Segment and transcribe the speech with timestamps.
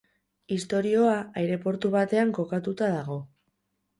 [0.53, 3.21] Istorioa aireportu batean kokatuta dago.